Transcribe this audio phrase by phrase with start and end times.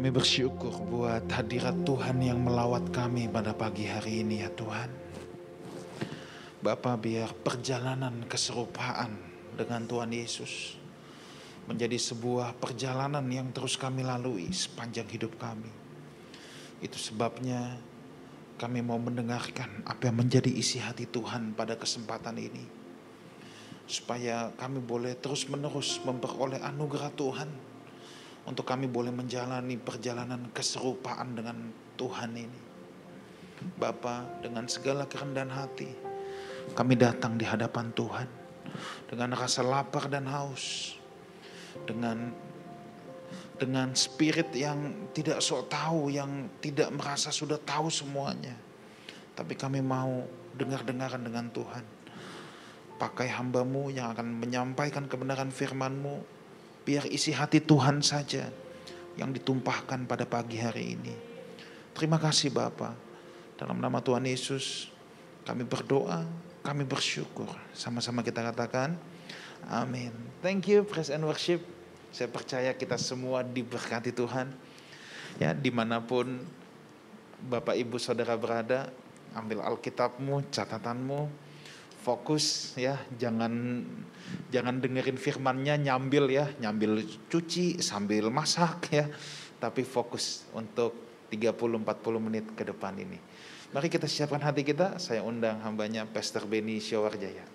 [0.00, 4.88] Kami bersyukur buat hadirat Tuhan yang melawat kami pada pagi hari ini ya Tuhan.
[6.64, 9.12] Bapak biar perjalanan keserupaan
[9.60, 10.80] dengan Tuhan Yesus
[11.68, 15.68] menjadi sebuah perjalanan yang terus kami lalui sepanjang hidup kami.
[16.80, 17.76] Itu sebabnya
[18.56, 22.64] kami mau mendengarkan apa yang menjadi isi hati Tuhan pada kesempatan ini.
[23.84, 27.68] Supaya kami boleh terus menerus memperoleh anugerah Tuhan.
[28.48, 31.56] Untuk kami boleh menjalani perjalanan keserupaan dengan
[32.00, 32.60] Tuhan ini.
[33.76, 35.90] Bapa dengan segala kerendahan hati.
[36.72, 38.28] Kami datang di hadapan Tuhan.
[39.08, 40.96] Dengan rasa lapar dan haus.
[41.84, 42.32] Dengan
[43.60, 48.56] dengan spirit yang tidak sok tahu, yang tidak merasa sudah tahu semuanya.
[49.36, 50.24] Tapi kami mau
[50.56, 51.84] dengar-dengaran dengan Tuhan.
[52.96, 56.39] Pakai hambamu yang akan menyampaikan kebenaran firmanmu.
[56.90, 58.50] Biar isi hati Tuhan saja
[59.14, 61.14] yang ditumpahkan pada pagi hari ini.
[61.94, 62.98] Terima kasih Bapa.
[63.54, 64.90] Dalam nama Tuhan Yesus
[65.46, 66.26] kami berdoa,
[66.66, 67.46] kami bersyukur.
[67.70, 68.98] Sama-sama kita katakan,
[69.70, 70.10] amin.
[70.42, 71.62] Thank you, praise and worship.
[72.10, 74.50] Saya percaya kita semua diberkati Tuhan.
[75.38, 76.42] Ya, di mana pun
[77.38, 78.90] Bapak Ibu Saudara berada,
[79.38, 81.30] ambil Alkitabmu, catatanmu,
[82.00, 83.84] fokus ya, jangan
[84.48, 89.04] jangan dengerin firmannya nyambil ya, nyambil cuci sambil masak ya,
[89.60, 90.96] tapi fokus untuk
[91.28, 93.20] 30-40 menit ke depan ini.
[93.70, 97.46] Mari kita siapkan hati kita, saya undang hambanya Pastor Benny Syawarjaya.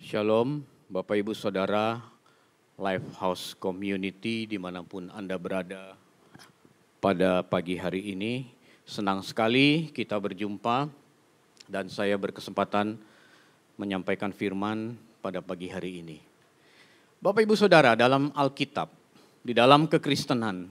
[0.00, 2.00] Shalom, Bapak Ibu Saudara,
[2.78, 5.98] Lifehouse Community di mana pun Anda berada
[7.02, 8.46] pada pagi hari ini.
[8.86, 10.86] Senang sekali kita berjumpa
[11.66, 12.94] dan saya berkesempatan
[13.74, 16.22] menyampaikan firman pada pagi hari ini.
[17.18, 18.86] Bapak Ibu Saudara, dalam Alkitab,
[19.42, 20.70] di dalam kekristenan,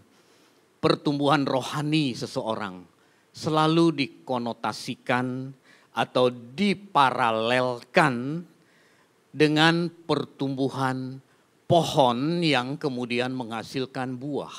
[0.79, 2.88] pertumbuhan rohani seseorang
[3.35, 5.51] selalu dikonotasikan
[5.91, 8.47] atau diparalelkan
[9.35, 11.26] dengan pertumbuhan
[11.67, 14.55] pohon yang kemudian menghasilkan buah.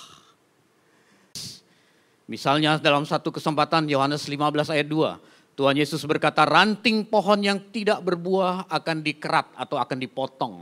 [2.29, 8.05] Misalnya dalam satu kesempatan Yohanes 15 ayat 2, Tuhan Yesus berkata ranting pohon yang tidak
[8.05, 10.55] berbuah akan dikerat atau akan dipotong.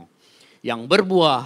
[0.63, 1.43] Yang berbuah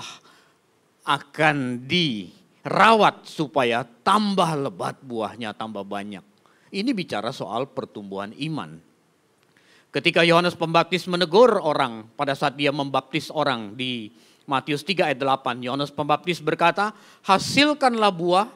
[1.03, 6.23] akan dirawat supaya tambah lebat buahnya, tambah banyak.
[6.72, 8.78] Ini bicara soal pertumbuhan iman.
[9.91, 14.07] Ketika Yohanes Pembaptis menegur orang pada saat dia membaptis orang di
[14.51, 16.91] Matius 3 ayat 8, Yohanes Pembaptis berkata,
[17.23, 18.51] "Hasilkanlah buah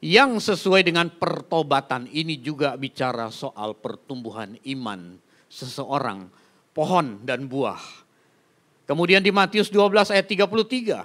[0.00, 5.20] yang sesuai dengan pertobatan." Ini juga bicara soal pertumbuhan iman
[5.52, 6.32] seseorang,
[6.72, 8.08] pohon dan buah.
[8.88, 11.04] Kemudian di Matius 12 ayat 33,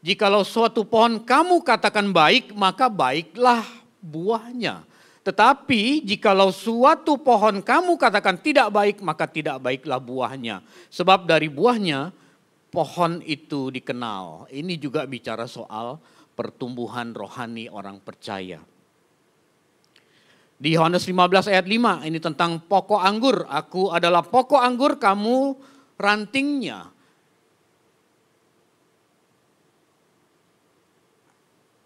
[0.00, 3.68] "Jikalau suatu pohon kamu katakan baik, maka baiklah
[4.00, 4.88] buahnya."
[5.28, 10.64] Tetapi jikalau suatu pohon kamu katakan tidak baik, maka tidak baiklah buahnya.
[10.88, 12.16] Sebab dari buahnya
[12.68, 14.48] pohon itu dikenal.
[14.52, 15.98] Ini juga bicara soal
[16.36, 18.62] pertumbuhan rohani orang percaya.
[20.58, 23.46] Di Yohanes 15 ayat 5 ini tentang pokok anggur.
[23.46, 25.54] Aku adalah pokok anggur, kamu
[25.94, 26.90] rantingnya.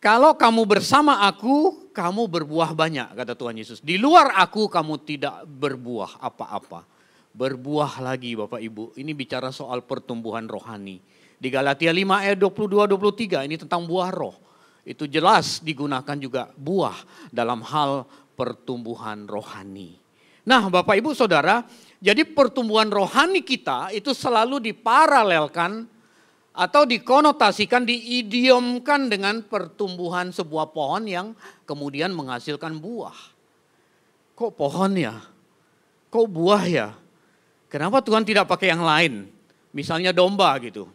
[0.03, 3.78] Kalau kamu bersama aku, kamu berbuah banyak, kata Tuhan Yesus.
[3.78, 6.91] Di luar aku, kamu tidak berbuah apa-apa.
[7.32, 8.93] Berbuah lagi Bapak Ibu.
[8.97, 11.00] Ini bicara soal pertumbuhan rohani.
[11.41, 14.37] Di Galatia 5 ayat 22-23 ini tentang buah roh.
[14.84, 16.94] Itu jelas digunakan juga buah
[17.32, 18.04] dalam hal
[18.37, 19.97] pertumbuhan rohani.
[20.42, 21.62] Nah Bapak Ibu Saudara,
[22.03, 25.87] jadi pertumbuhan rohani kita itu selalu diparalelkan
[26.53, 31.32] atau dikonotasikan, diidiomkan dengan pertumbuhan sebuah pohon yang
[31.65, 33.16] kemudian menghasilkan buah.
[34.37, 35.16] Kok pohon ya?
[36.12, 36.88] Kok buah ya?
[37.72, 39.33] Kenapa Tuhan tidak pakai yang lain?
[39.72, 40.92] Misalnya domba gitu.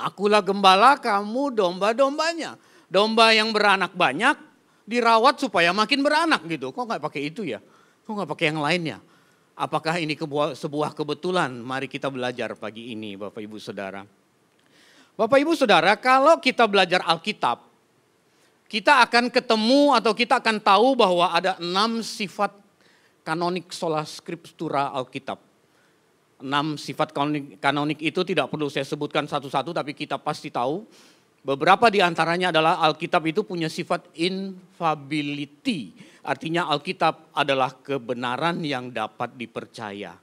[0.00, 2.56] Akulah gembala, kamu domba-dombanya.
[2.88, 4.32] Domba yang beranak banyak
[4.88, 6.72] dirawat supaya makin beranak gitu.
[6.72, 7.60] Kok nggak pakai itu ya?
[8.08, 8.98] Kok nggak pakai yang lainnya?
[9.52, 10.16] Apakah ini
[10.56, 11.52] sebuah kebetulan?
[11.52, 14.00] Mari kita belajar pagi ini Bapak Ibu Saudara.
[15.20, 17.60] Bapak Ibu Saudara, kalau kita belajar Alkitab,
[18.72, 22.56] kita akan ketemu atau kita akan tahu bahwa ada enam sifat
[23.20, 25.45] kanonik sola scriptura Alkitab.
[26.36, 30.84] Enam sifat kanonik, kanonik itu tidak perlu saya sebutkan satu-satu, tapi kita pasti tahu.
[31.46, 35.94] Beberapa di antaranya adalah Alkitab itu punya sifat infability.
[36.26, 40.18] Artinya Alkitab adalah kebenaran yang dapat dipercaya.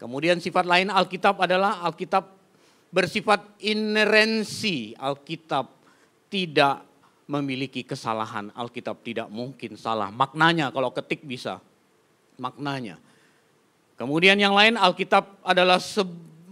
[0.00, 2.24] Kemudian sifat lain Alkitab adalah Alkitab
[2.88, 4.96] bersifat inerensi.
[4.96, 5.68] Alkitab
[6.32, 6.88] tidak
[7.28, 8.48] memiliki kesalahan.
[8.56, 10.08] Alkitab tidak mungkin salah.
[10.08, 11.60] Maknanya kalau ketik bisa.
[12.40, 12.96] Maknanya.
[14.00, 15.76] Kemudian yang lain Alkitab adalah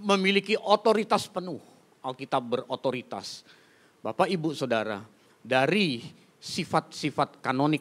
[0.04, 1.56] memiliki otoritas penuh.
[2.04, 3.40] Alkitab berotoritas.
[4.04, 5.00] Bapak Ibu Saudara,
[5.40, 6.04] dari
[6.36, 7.80] sifat-sifat kanonik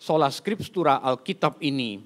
[0.00, 2.00] sola scriptura Alkitab ini,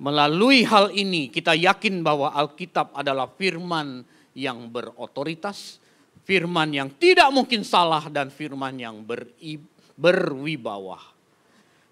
[0.00, 5.76] melalui hal ini kita yakin bahwa Alkitab adalah firman yang berotoritas,
[6.24, 9.60] firman yang tidak mungkin salah dan firman yang beri,
[10.00, 11.11] berwibawa.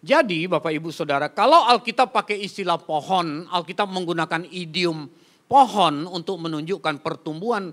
[0.00, 5.04] Jadi Bapak Ibu Saudara, kalau Alkitab pakai istilah pohon, Alkitab menggunakan idiom
[5.44, 7.68] pohon untuk menunjukkan pertumbuhan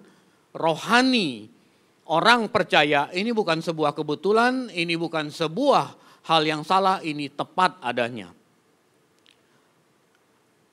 [0.51, 1.47] rohani
[2.11, 5.95] orang percaya ini bukan sebuah kebetulan, ini bukan sebuah
[6.27, 8.35] hal yang salah, ini tepat adanya.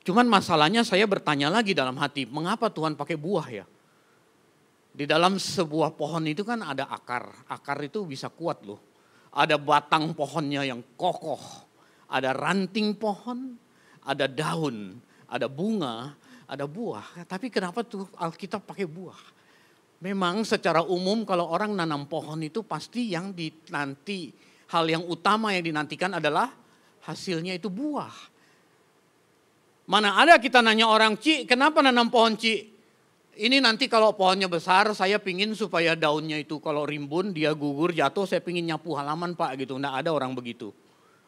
[0.05, 3.65] Cuman masalahnya saya bertanya lagi dalam hati, mengapa Tuhan pakai buah ya?
[4.95, 8.94] Di dalam sebuah pohon itu kan ada akar, akar itu bisa kuat loh.
[9.35, 11.43] Ada batang pohonnya yang kokoh,
[12.07, 13.59] ada ranting pohon,
[14.07, 14.95] ada daun,
[15.27, 16.15] ada bunga,
[16.47, 17.27] ada buah.
[17.27, 19.19] Tapi kenapa tuh Alkitab pakai buah?
[20.05, 24.31] Memang secara umum kalau orang nanam pohon itu pasti yang dinanti
[24.69, 26.53] hal yang utama yang dinantikan adalah
[27.09, 28.13] hasilnya itu buah.
[29.85, 32.74] Mana ada kita nanya orang, Ci kenapa nanam pohon Ci?
[33.35, 38.31] Ini nanti kalau pohonnya besar saya pingin supaya daunnya itu kalau rimbun dia gugur jatuh
[38.31, 39.75] saya pingin nyapu halaman pak gitu.
[39.75, 40.71] Nggak ada orang begitu.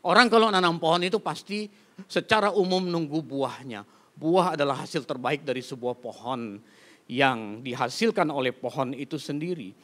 [0.06, 1.66] Orang kalau nanam pohon itu pasti
[2.06, 3.82] secara umum nunggu buahnya.
[4.14, 6.62] Buah adalah hasil terbaik dari sebuah pohon
[7.10, 9.74] yang dihasilkan oleh pohon itu sendiri.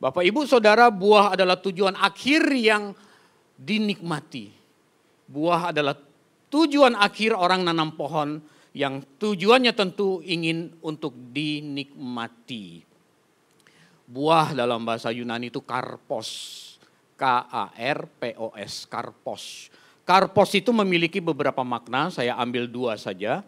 [0.00, 2.92] Bapak Ibu Saudara, buah adalah tujuan akhir yang
[3.56, 4.52] dinikmati.
[5.28, 5.96] Buah adalah
[6.52, 8.40] tujuan akhir orang nanam pohon
[8.70, 12.86] yang tujuannya tentu ingin untuk dinikmati.
[14.10, 16.58] Buah dalam bahasa Yunani itu karpos.
[17.20, 19.68] K-A-R-P-O-S, karpos.
[20.08, 23.44] Karpos itu memiliki beberapa makna, saya ambil dua saja.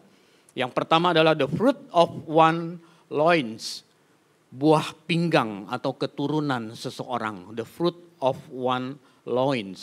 [0.52, 2.76] Yang pertama adalah the fruit of one
[3.08, 3.80] loins,
[4.52, 9.11] buah pinggang atau keturunan seseorang, the fruit of one loins.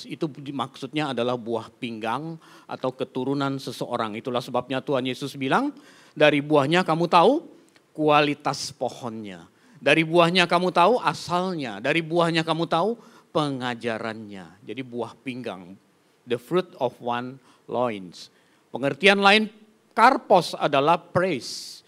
[0.09, 2.35] Itu maksudnya adalah buah pinggang
[2.67, 4.19] atau keturunan seseorang.
[4.19, 5.71] Itulah sebabnya Tuhan Yesus bilang,
[6.11, 7.47] dari buahnya kamu tahu
[7.95, 9.47] kualitas pohonnya.
[9.79, 12.99] Dari buahnya kamu tahu asalnya, dari buahnya kamu tahu
[13.31, 14.59] pengajarannya.
[14.67, 15.79] Jadi buah pinggang,
[16.27, 18.27] the fruit of one loins.
[18.75, 19.47] Pengertian lain
[19.95, 21.78] karpos adalah praise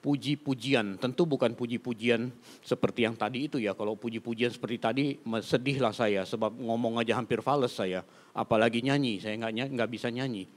[0.00, 0.96] puji-pujian.
[0.96, 2.32] Tentu bukan puji-pujian
[2.64, 3.76] seperti yang tadi itu ya.
[3.76, 5.04] Kalau puji-pujian seperti tadi
[5.44, 8.04] sedihlah saya sebab ngomong aja hampir fals saya.
[8.32, 10.48] Apalagi nyanyi, saya nggak nggak bisa nyanyi.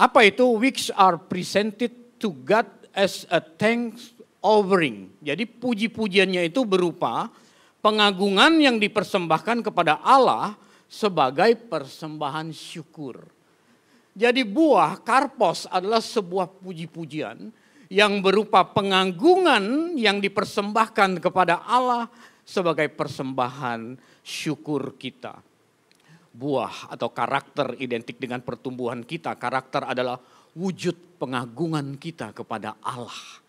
[0.00, 2.66] Apa itu which are presented to God
[2.96, 5.12] as a thanks offering.
[5.20, 7.28] Jadi puji-pujiannya itu berupa
[7.84, 10.56] pengagungan yang dipersembahkan kepada Allah
[10.88, 13.28] sebagai persembahan syukur.
[14.16, 17.52] Jadi buah karpos adalah sebuah puji-pujian
[17.90, 22.06] yang berupa penganggungan yang dipersembahkan kepada Allah
[22.46, 25.42] sebagai persembahan syukur kita.
[26.30, 29.34] Buah atau karakter identik dengan pertumbuhan kita.
[29.34, 30.22] Karakter adalah
[30.54, 33.42] wujud pengagungan kita kepada Allah.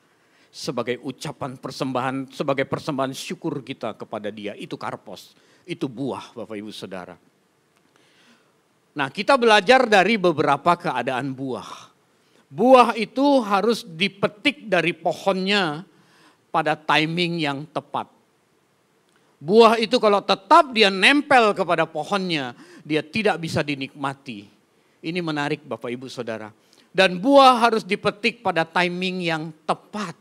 [0.50, 4.58] Sebagai ucapan persembahan, sebagai persembahan syukur kita kepada dia.
[4.58, 5.38] Itu karpos,
[5.70, 7.14] itu buah Bapak Ibu Saudara.
[8.98, 11.91] Nah kita belajar dari beberapa keadaan buah
[12.52, 15.88] buah itu harus dipetik dari pohonnya
[16.52, 18.12] pada timing yang tepat.
[19.42, 22.54] Buah itu kalau tetap dia nempel kepada pohonnya,
[22.86, 24.46] dia tidak bisa dinikmati.
[25.02, 26.54] Ini menarik Bapak Ibu Saudara.
[26.92, 30.14] Dan buah harus dipetik pada timing yang tepat.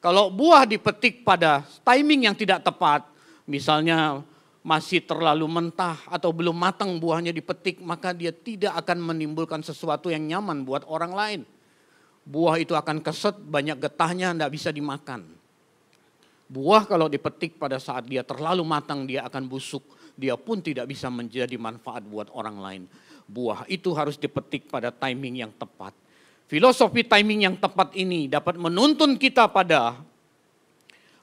[0.00, 3.06] Kalau buah dipetik pada timing yang tidak tepat,
[3.46, 4.24] misalnya
[4.66, 10.26] masih terlalu mentah atau belum matang buahnya dipetik, maka dia tidak akan menimbulkan sesuatu yang
[10.26, 11.40] nyaman buat orang lain
[12.26, 15.22] buah itu akan keset, banyak getahnya, tidak bisa dimakan.
[16.50, 19.82] Buah kalau dipetik pada saat dia terlalu matang, dia akan busuk.
[20.18, 22.82] Dia pun tidak bisa menjadi manfaat buat orang lain.
[23.26, 25.94] Buah itu harus dipetik pada timing yang tepat.
[26.46, 29.98] Filosofi timing yang tepat ini dapat menuntun kita pada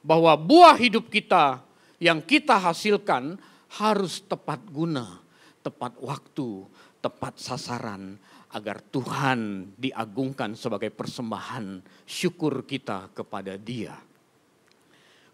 [0.04, 1.64] bahwa buah hidup kita
[1.96, 3.40] yang kita hasilkan
[3.80, 5.24] harus tepat guna,
[5.64, 6.68] tepat waktu,
[7.00, 8.20] tepat sasaran,
[8.54, 13.98] agar Tuhan diagungkan sebagai persembahan syukur kita kepada Dia.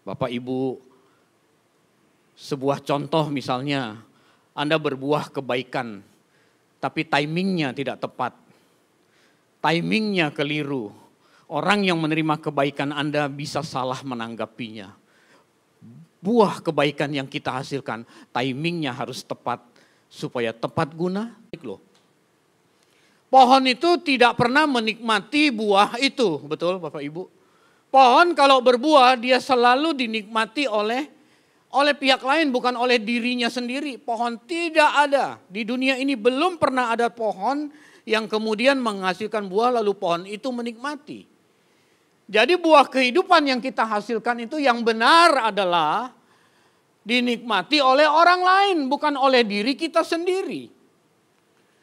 [0.01, 0.81] Bapak Ibu,
[2.33, 4.01] sebuah contoh misalnya
[4.57, 6.01] Anda berbuah kebaikan,
[6.81, 8.33] tapi timingnya tidak tepat.
[9.61, 10.89] Timingnya keliru.
[11.45, 14.97] Orang yang menerima kebaikan Anda bisa salah menanggapinya.
[16.17, 18.01] Buah kebaikan yang kita hasilkan,
[18.33, 19.61] timingnya harus tepat
[20.09, 21.37] supaya tepat guna.
[21.61, 21.90] Loh.
[23.31, 27.31] Pohon itu tidak pernah menikmati buah itu, betul Bapak Ibu?
[27.87, 31.07] Pohon kalau berbuah dia selalu dinikmati oleh
[31.71, 33.95] oleh pihak lain bukan oleh dirinya sendiri.
[33.95, 37.71] Pohon tidak ada di dunia ini belum pernah ada pohon
[38.03, 41.23] yang kemudian menghasilkan buah lalu pohon itu menikmati.
[42.27, 46.11] Jadi buah kehidupan yang kita hasilkan itu yang benar adalah
[47.07, 50.80] dinikmati oleh orang lain, bukan oleh diri kita sendiri.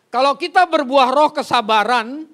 [0.08, 2.24] Kalau kita berbuah roh kesabaran,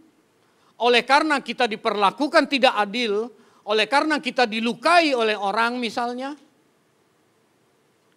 [0.78, 3.31] oleh karena kita diperlakukan tidak adil,
[3.66, 6.38] oleh karena kita dilukai oleh orang misalnya,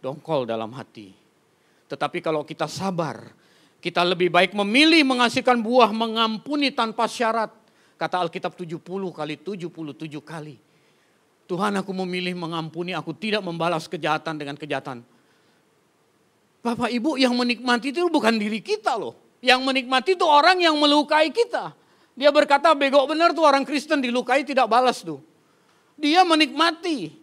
[0.02, 1.10] dongkol dalam hati.
[1.90, 3.34] Tetapi kalau kita sabar,
[3.82, 7.58] kita lebih baik memilih menghasilkan buah mengampuni tanpa syarat
[7.98, 8.78] Kata Alkitab 70
[9.10, 9.74] kali 77
[10.22, 10.56] kali.
[11.50, 15.02] Tuhan aku memilih mengampuni, aku tidak membalas kejahatan dengan kejahatan.
[16.62, 19.18] Bapak Ibu yang menikmati itu bukan diri kita loh.
[19.42, 21.74] Yang menikmati itu orang yang melukai kita.
[22.18, 25.22] Dia berkata bego benar tuh orang Kristen dilukai tidak balas tuh.
[25.98, 27.14] Dia menikmati.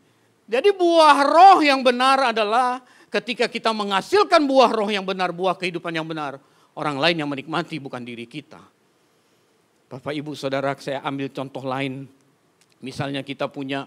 [0.47, 2.79] Jadi buah roh yang benar adalah
[3.11, 6.39] ketika kita menghasilkan buah roh yang benar, buah kehidupan yang benar.
[6.75, 8.59] Orang lain yang menikmati bukan diri kita.
[9.91, 12.07] Bapak Ibu Saudara saya ambil contoh lain.
[12.83, 13.87] Misalnya kita punya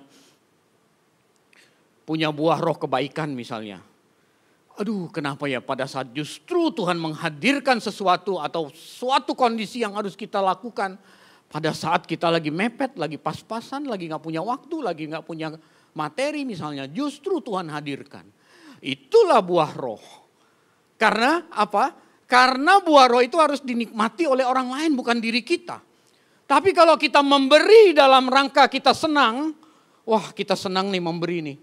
[2.08, 3.84] punya buah roh kebaikan misalnya.
[4.78, 10.38] Aduh kenapa ya pada saat justru Tuhan menghadirkan sesuatu atau suatu kondisi yang harus kita
[10.38, 11.02] lakukan.
[11.48, 15.56] Pada saat kita lagi mepet, lagi pas-pasan, lagi nggak punya waktu, lagi nggak punya
[15.98, 16.86] materi misalnya.
[16.86, 18.28] Justru Tuhan hadirkan.
[18.84, 20.04] Itulah buah roh.
[21.00, 21.98] Karena apa?
[22.30, 25.82] Karena buah roh itu harus dinikmati oleh orang lain bukan diri kita.
[26.46, 29.56] Tapi kalau kita memberi dalam rangka kita senang,
[30.06, 31.58] wah kita senang nih memberi nih.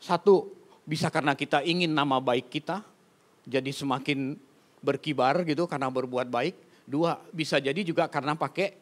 [0.00, 0.57] Satu,
[0.88, 2.80] bisa karena kita ingin nama baik kita,
[3.44, 4.40] jadi semakin
[4.80, 6.56] berkibar gitu karena berbuat baik.
[6.88, 8.72] Dua, bisa jadi juga karena pakai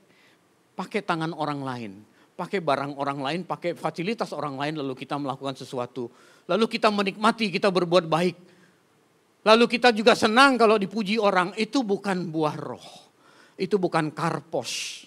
[0.79, 1.93] pakai tangan orang lain,
[2.39, 6.07] pakai barang orang lain, pakai fasilitas orang lain lalu kita melakukan sesuatu.
[6.47, 8.37] Lalu kita menikmati, kita berbuat baik.
[9.43, 13.07] Lalu kita juga senang kalau dipuji orang, itu bukan buah roh
[13.57, 15.05] itu bukan karpos,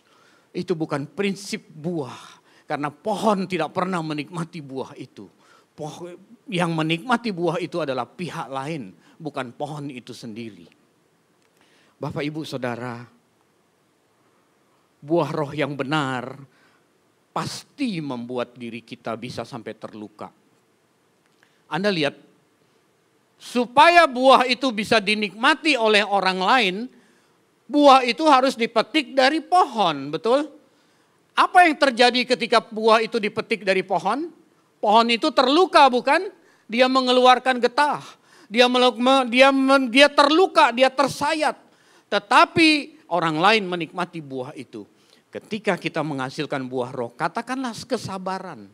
[0.51, 2.41] itu bukan prinsip buah.
[2.65, 5.25] Karena pohon tidak pernah menikmati buah itu.
[6.50, 10.67] Yang menikmati buah itu adalah pihak lain, bukan pohon itu sendiri.
[12.00, 13.03] Bapak, ibu, saudara,
[15.00, 16.36] buah roh yang benar
[17.31, 20.27] pasti membuat diri kita bisa sampai terluka.
[21.71, 22.15] Anda lihat,
[23.39, 26.75] supaya buah itu bisa dinikmati oleh orang lain,
[27.69, 30.50] buah itu harus dipetik dari pohon, betul?
[31.38, 34.38] Apa yang terjadi ketika buah itu dipetik dari pohon?
[34.79, 36.31] Pohon itu terluka bukan?
[36.65, 38.03] Dia mengeluarkan getah.
[38.50, 38.65] Dia
[39.29, 39.53] dia
[39.91, 41.59] dia terluka, dia tersayat.
[42.09, 44.88] Tetapi orang lain menikmati buah itu.
[45.29, 48.65] Ketika kita menghasilkan buah roh, katakanlah kesabaran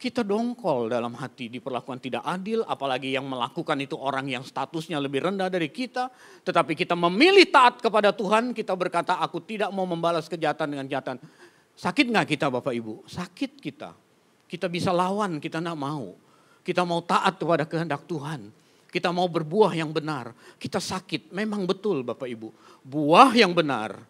[0.00, 5.28] kita dongkol dalam hati diperlakukan tidak adil, apalagi yang melakukan itu orang yang statusnya lebih
[5.28, 6.08] rendah dari kita,
[6.40, 11.20] tetapi kita memilih taat kepada Tuhan, kita berkata aku tidak mau membalas kejahatan dengan kejahatan.
[11.76, 13.04] Sakit nggak kita Bapak Ibu?
[13.04, 13.92] Sakit kita.
[14.50, 16.10] Kita bisa lawan, kita nggak mau.
[16.66, 18.50] Kita mau taat kepada kehendak Tuhan.
[18.90, 20.34] Kita mau berbuah yang benar.
[20.58, 22.50] Kita sakit, memang betul Bapak Ibu.
[22.82, 24.02] Buah yang benar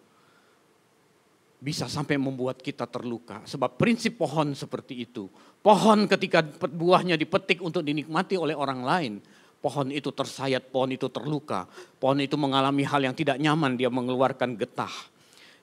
[1.60, 3.44] bisa sampai membuat kita terluka.
[3.44, 5.28] Sebab prinsip pohon seperti itu.
[5.60, 6.40] Pohon ketika
[6.72, 9.12] buahnya dipetik untuk dinikmati oleh orang lain.
[9.60, 11.68] Pohon itu tersayat, pohon itu terluka.
[12.00, 15.12] Pohon itu mengalami hal yang tidak nyaman, dia mengeluarkan getah.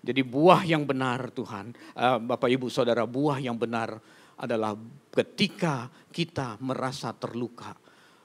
[0.06, 3.98] Jadi buah yang benar Tuhan, uh, Bapak Ibu Saudara, buah yang benar
[4.38, 4.78] adalah
[5.12, 7.74] ketika kita merasa terluka.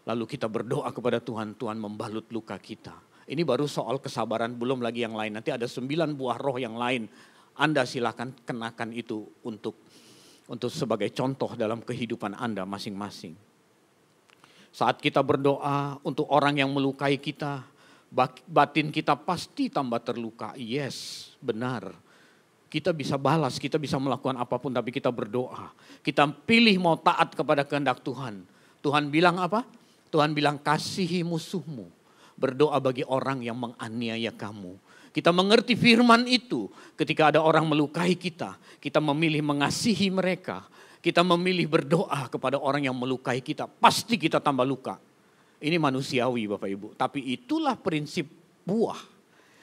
[0.03, 2.95] Lalu kita berdoa kepada Tuhan, Tuhan membalut luka kita.
[3.23, 5.39] Ini baru soal kesabaran, belum lagi yang lain.
[5.39, 7.07] Nanti ada sembilan buah roh yang lain
[7.57, 9.77] anda silakan kenakan itu untuk
[10.49, 13.37] untuk sebagai contoh dalam kehidupan Anda masing-masing.
[14.73, 17.61] Saat kita berdoa untuk orang yang melukai kita,
[18.49, 20.57] batin kita pasti tambah terluka.
[20.57, 21.93] Yes, benar.
[22.73, 25.77] Kita bisa balas, kita bisa melakukan apa pun tapi kita berdoa.
[26.01, 28.49] Kita pilih mau taat kepada kehendak Tuhan.
[28.81, 29.69] Tuhan bilang apa?
[30.09, 31.85] Tuhan bilang kasihi musuhmu.
[32.41, 34.81] Berdoa bagi orang yang menganiaya kamu
[35.13, 38.57] kita mengerti firman itu ketika ada orang melukai kita.
[38.81, 40.65] Kita memilih mengasihi mereka.
[41.05, 43.69] Kita memilih berdoa kepada orang yang melukai kita.
[43.69, 44.97] Pasti kita tambah luka.
[45.61, 46.89] Ini manusiawi Bapak Ibu.
[46.97, 48.25] Tapi itulah prinsip
[48.65, 49.12] buah.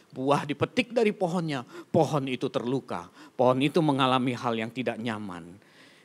[0.09, 1.61] Buah dipetik dari pohonnya,
[1.93, 3.09] pohon itu terluka.
[3.37, 5.55] Pohon itu mengalami hal yang tidak nyaman.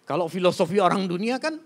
[0.05, 1.57] Kalau filosofi orang dunia kan,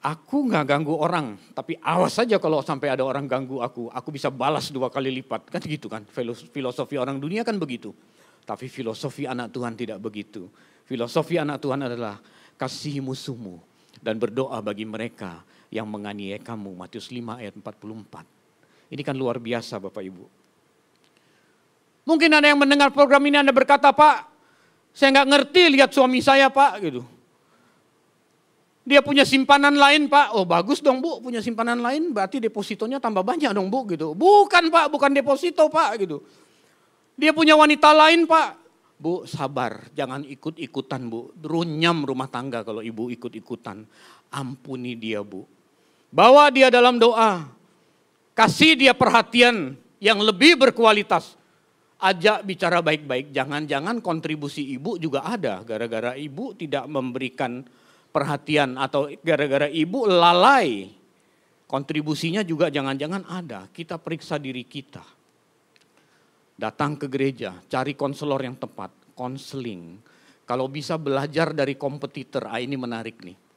[0.00, 4.32] aku nggak ganggu orang, tapi awas saja kalau sampai ada orang ganggu aku, aku bisa
[4.32, 5.52] balas dua kali lipat.
[5.52, 6.08] Kan gitu kan,
[6.52, 7.92] filosofi orang dunia kan begitu.
[8.48, 10.48] Tapi filosofi anak Tuhan tidak begitu.
[10.88, 12.18] Filosofi anak Tuhan adalah
[12.56, 13.60] kasih musuhmu
[14.00, 16.72] dan berdoa bagi mereka yang menganiaya kamu.
[16.74, 18.26] Matius 5 ayat 44.
[18.90, 20.39] Ini kan luar biasa Bapak Ibu.
[22.04, 24.26] Mungkin ada yang mendengar program ini Anda berkata, Pak,
[24.90, 27.02] saya nggak ngerti lihat suami saya Pak, gitu.
[28.82, 33.22] Dia punya simpanan lain Pak, oh bagus dong Bu, punya simpanan lain berarti depositonya tambah
[33.22, 34.16] banyak dong Bu, gitu.
[34.16, 36.24] Bukan Pak, bukan deposito Pak, gitu.
[37.14, 38.60] Dia punya wanita lain Pak,
[39.00, 41.32] Bu sabar, jangan ikut-ikutan Bu.
[41.40, 43.88] Runyam rumah tangga kalau ibu ikut-ikutan.
[44.28, 45.48] Ampuni dia Bu.
[46.12, 47.48] Bawa dia dalam doa.
[48.36, 49.72] Kasih dia perhatian
[50.04, 51.39] yang lebih berkualitas.
[52.00, 53.32] Ajak bicara baik-baik.
[53.32, 55.60] Jangan-jangan kontribusi ibu juga ada.
[55.60, 57.60] Gara-gara ibu tidak memberikan
[58.08, 60.88] perhatian atau gara-gara ibu lalai.
[61.68, 63.68] Kontribusinya juga jangan-jangan ada.
[63.68, 65.04] Kita periksa diri kita.
[66.56, 69.96] Datang ke gereja, cari konselor yang tepat, konseling.
[70.44, 73.49] Kalau bisa belajar dari kompetitor, ah ini menarik nih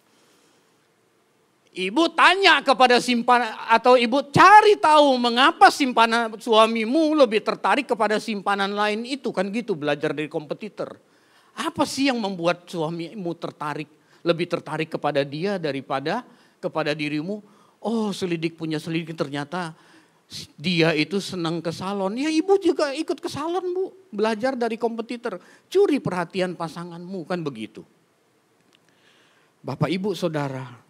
[1.73, 8.77] Ibu tanya kepada simpanan atau ibu cari tahu mengapa simpanan suamimu lebih tertarik kepada simpanan
[8.77, 11.01] lain itu kan gitu belajar dari kompetitor.
[11.57, 13.89] Apa sih yang membuat suamimu tertarik
[14.21, 16.21] lebih tertarik kepada dia daripada
[16.61, 17.41] kepada dirimu?
[17.81, 19.73] Oh selidik punya selidik ternyata
[20.53, 22.13] dia itu senang ke salon.
[22.21, 23.89] Ya ibu juga ikut ke salon bu.
[24.13, 25.41] Belajar dari kompetitor.
[25.73, 27.81] Curi perhatian pasanganmu kan begitu.
[29.65, 30.82] Bapak ibu saudara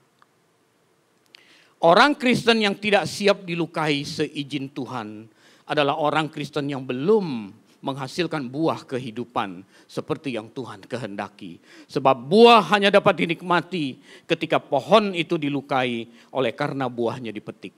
[1.84, 5.28] Orang Kristen yang tidak siap dilukai seizin Tuhan
[5.68, 7.52] adalah orang Kristen yang belum
[7.84, 11.60] menghasilkan buah kehidupan seperti yang Tuhan kehendaki.
[11.92, 17.76] Sebab buah hanya dapat dinikmati ketika pohon itu dilukai oleh karena buahnya dipetik.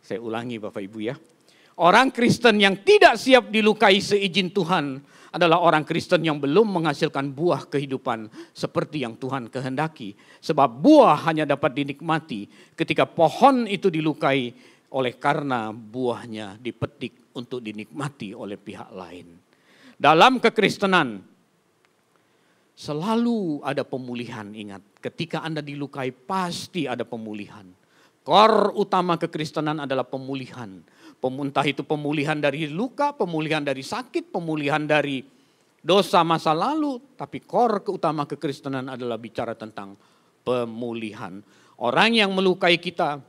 [0.00, 1.12] Saya ulangi Bapak Ibu ya.
[1.76, 7.64] Orang Kristen yang tidak siap dilukai seizin Tuhan adalah orang Kristen yang belum menghasilkan buah
[7.66, 10.12] kehidupan seperti yang Tuhan kehendaki.
[10.44, 14.52] Sebab buah hanya dapat dinikmati ketika pohon itu dilukai
[14.92, 19.40] oleh karena buahnya dipetik untuk dinikmati oleh pihak lain.
[19.96, 21.24] Dalam kekristenan
[22.76, 24.84] selalu ada pemulihan, ingat.
[25.00, 27.64] Ketika Anda dilukai pasti ada pemulihan.
[28.22, 30.82] Kor utama kekristenan adalah pemulihan
[31.22, 35.22] Entah itu pemulihan dari luka, pemulihan dari sakit, pemulihan dari
[35.78, 36.98] dosa masa lalu.
[37.14, 39.94] Tapi kor keutama kekristenan adalah bicara tentang
[40.42, 41.38] pemulihan.
[41.78, 43.22] Orang yang melukai kita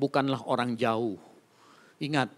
[0.00, 1.20] bukanlah orang jauh.
[2.00, 2.32] Ingat,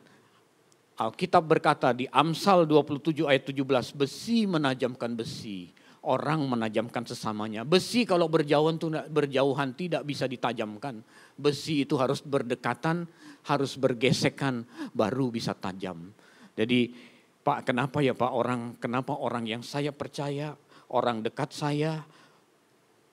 [0.99, 5.71] Alkitab berkata di Amsal 27 ayat 17, besi menajamkan besi
[6.05, 7.67] orang menajamkan sesamanya.
[7.67, 11.05] Besi kalau berjauhan berjauhan tidak bisa ditajamkan.
[11.37, 13.05] Besi itu harus berdekatan,
[13.45, 14.65] harus bergesekan
[14.97, 16.13] baru bisa tajam.
[16.57, 16.93] Jadi
[17.41, 20.53] Pak kenapa ya Pak orang kenapa orang yang saya percaya,
[20.93, 22.05] orang dekat saya,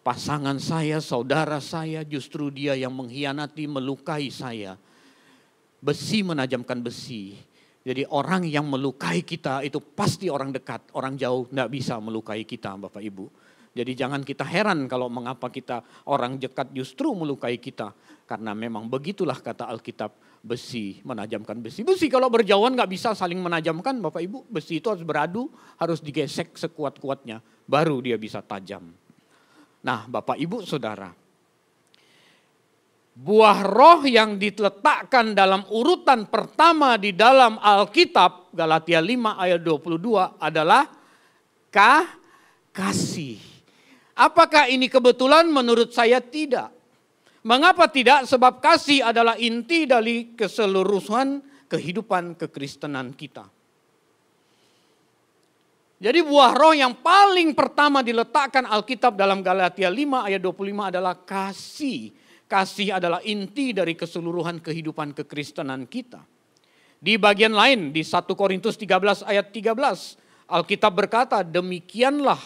[0.04, 4.80] pasangan saya, saudara saya justru dia yang mengkhianati, melukai saya.
[5.80, 7.40] Besi menajamkan besi.
[7.88, 12.76] Jadi orang yang melukai kita itu pasti orang dekat, orang jauh tidak bisa melukai kita
[12.76, 13.26] Bapak Ibu.
[13.72, 15.80] Jadi jangan kita heran kalau mengapa kita
[16.12, 17.96] orang dekat justru melukai kita.
[18.28, 20.12] Karena memang begitulah kata Alkitab,
[20.44, 21.88] besi menajamkan besi.
[21.88, 24.52] Besi kalau berjauhan nggak bisa saling menajamkan Bapak Ibu.
[24.52, 25.48] Besi itu harus beradu,
[25.80, 27.40] harus digesek sekuat-kuatnya.
[27.64, 28.84] Baru dia bisa tajam.
[29.80, 31.08] Nah Bapak Ibu Saudara,
[33.18, 40.86] buah roh yang diletakkan dalam urutan pertama di dalam Alkitab Galatia 5 ayat 22 adalah
[41.74, 42.06] kah
[42.70, 43.42] kasih.
[44.14, 45.50] Apakah ini kebetulan?
[45.50, 46.70] Menurut saya tidak.
[47.42, 48.30] Mengapa tidak?
[48.30, 53.50] Sebab kasih adalah inti dari keseluruhan kehidupan kekristenan kita.
[55.98, 62.14] Jadi buah roh yang paling pertama diletakkan Alkitab dalam Galatia 5 ayat 25 adalah kasih
[62.48, 66.24] Kasih adalah inti dari keseluruhan kehidupan kekristenan kita.
[66.98, 72.40] Di bagian lain di 1 Korintus 13 ayat 13 Alkitab berkata demikianlah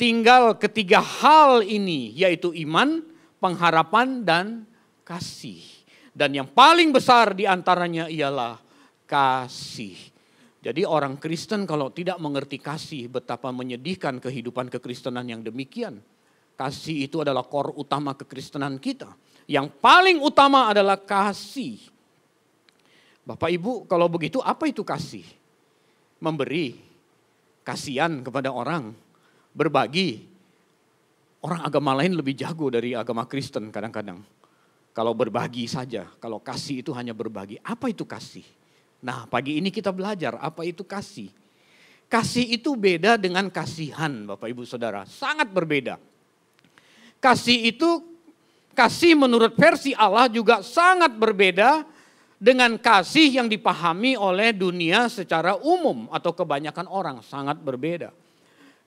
[0.00, 3.04] tinggal ketiga hal ini yaitu iman,
[3.36, 4.46] pengharapan dan
[5.04, 5.60] kasih.
[6.16, 8.56] Dan yang paling besar di antaranya ialah
[9.04, 9.98] kasih.
[10.64, 16.00] Jadi orang Kristen kalau tidak mengerti kasih betapa menyedihkan kehidupan kekristenan yang demikian.
[16.54, 19.10] Kasih itu adalah kor utama kekristenan kita.
[19.50, 21.82] Yang paling utama adalah kasih.
[23.24, 25.24] Bapak Ibu, kalau begitu apa itu kasih?
[26.22, 26.78] Memberi,
[27.66, 28.94] kasihan kepada orang,
[29.50, 30.30] berbagi.
[31.44, 34.24] Orang agama lain lebih jago dari agama Kristen kadang-kadang.
[34.94, 37.60] Kalau berbagi saja, kalau kasih itu hanya berbagi.
[37.60, 38.46] Apa itu kasih?
[39.04, 41.28] Nah, pagi ini kita belajar apa itu kasih.
[42.08, 45.04] Kasih itu beda dengan kasihan, Bapak Ibu Saudara.
[45.04, 45.98] Sangat berbeda.
[47.24, 48.04] Kasih itu,
[48.76, 51.88] kasih menurut versi Allah juga sangat berbeda
[52.36, 57.24] dengan kasih yang dipahami oleh dunia secara umum atau kebanyakan orang.
[57.24, 58.12] Sangat berbeda.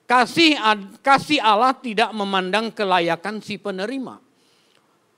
[0.06, 0.54] Kasih,
[1.02, 4.22] kasih Allah tidak memandang kelayakan si penerima.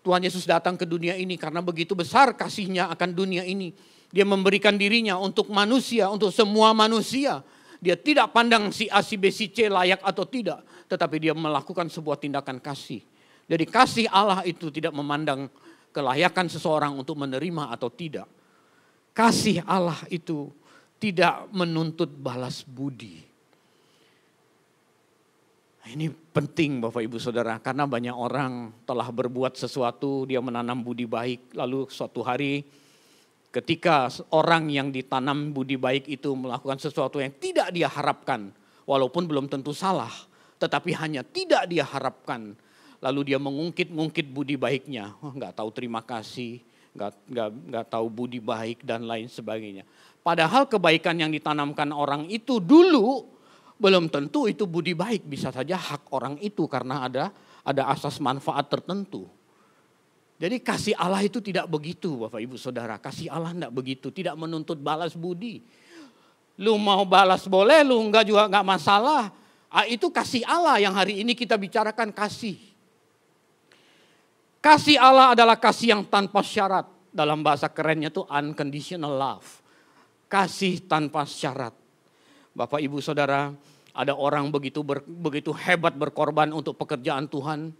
[0.00, 3.76] Tuhan Yesus datang ke dunia ini karena begitu besar kasihnya akan dunia ini.
[4.08, 7.44] Dia memberikan dirinya untuk manusia, untuk semua manusia.
[7.78, 10.64] Dia tidak pandang si A, si B, si C layak atau tidak.
[10.90, 13.09] Tetapi dia melakukan sebuah tindakan kasih.
[13.50, 15.50] Jadi kasih Allah itu tidak memandang
[15.90, 18.30] kelayakan seseorang untuk menerima atau tidak.
[19.10, 20.54] Kasih Allah itu
[21.02, 23.26] tidak menuntut balas budi.
[25.90, 31.50] Ini penting Bapak Ibu Saudara karena banyak orang telah berbuat sesuatu, dia menanam budi baik,
[31.58, 32.62] lalu suatu hari
[33.50, 38.54] ketika orang yang ditanam budi baik itu melakukan sesuatu yang tidak dia harapkan,
[38.86, 40.12] walaupun belum tentu salah,
[40.62, 42.54] tetapi hanya tidak dia harapkan,
[43.00, 46.60] lalu dia mengungkit-ungkit budi baiknya, oh, nggak tahu terima kasih,
[46.92, 49.88] nggak, nggak, nggak tahu budi baik dan lain sebagainya.
[50.20, 53.24] Padahal kebaikan yang ditanamkan orang itu dulu
[53.80, 57.32] belum tentu itu budi baik, bisa saja hak orang itu karena ada
[57.64, 59.24] ada asas manfaat tertentu.
[60.40, 62.96] Jadi kasih Allah itu tidak begitu Bapak Ibu Saudara.
[62.96, 65.60] Kasih Allah tidak begitu, tidak menuntut balas budi.
[66.60, 69.32] Lu mau balas boleh, lu enggak juga enggak masalah.
[69.68, 72.56] Ah, itu kasih Allah yang hari ini kita bicarakan kasih.
[74.60, 76.84] Kasih Allah adalah kasih yang tanpa syarat.
[77.10, 79.48] Dalam bahasa kerennya itu unconditional love.
[80.30, 81.74] Kasih tanpa syarat.
[82.54, 83.50] Bapak Ibu Saudara,
[83.96, 87.72] ada orang begitu ber, begitu hebat berkorban untuk pekerjaan Tuhan.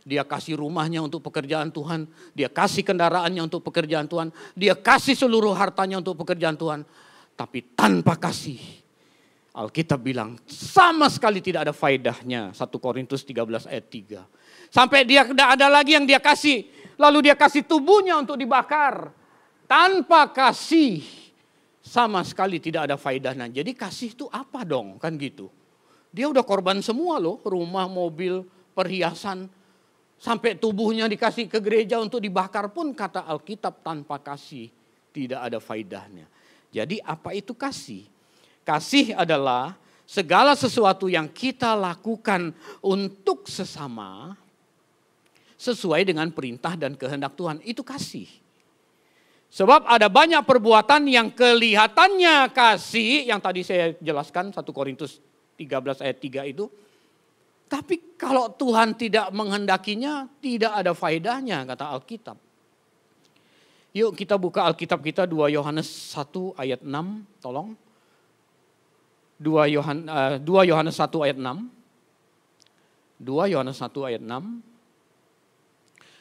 [0.00, 5.52] Dia kasih rumahnya untuk pekerjaan Tuhan, dia kasih kendaraannya untuk pekerjaan Tuhan, dia kasih seluruh
[5.52, 6.88] hartanya untuk pekerjaan Tuhan.
[7.36, 8.56] Tapi tanpa kasih,
[9.52, 12.56] Alkitab bilang sama sekali tidak ada faedahnya.
[12.56, 14.24] 1 Korintus 13 ayat 3.
[14.70, 16.64] Sampai dia tidak ada lagi yang dia kasih.
[16.94, 19.10] Lalu dia kasih tubuhnya untuk dibakar.
[19.66, 21.02] Tanpa kasih
[21.82, 23.50] sama sekali tidak ada faedahnya.
[23.50, 25.50] Jadi kasih itu apa dong kan gitu.
[26.10, 29.50] Dia udah korban semua loh, rumah, mobil, perhiasan.
[30.20, 34.70] Sampai tubuhnya dikasih ke gereja untuk dibakar pun kata Alkitab tanpa kasih
[35.10, 36.30] tidak ada faedahnya.
[36.70, 38.06] Jadi apa itu kasih?
[38.62, 39.74] Kasih adalah
[40.06, 42.54] segala sesuatu yang kita lakukan
[42.84, 44.36] untuk sesama
[45.60, 47.60] sesuai dengan perintah dan kehendak Tuhan.
[47.60, 48.24] Itu kasih.
[49.52, 55.20] Sebab ada banyak perbuatan yang kelihatannya kasih, yang tadi saya jelaskan 1 Korintus
[55.60, 56.64] 13 ayat 3 itu.
[57.68, 62.38] Tapi kalau Tuhan tidak menghendakinya, tidak ada faedahnya, kata Alkitab.
[63.90, 67.74] Yuk kita buka Alkitab kita 2 Yohanes 1 ayat 6, tolong.
[69.42, 71.66] 2 Yohanes, uh, 2 Yohanes 1 ayat 6.
[73.18, 74.69] 2 Yohanes 1 ayat 6.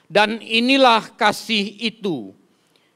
[0.09, 2.33] Dan inilah kasih itu,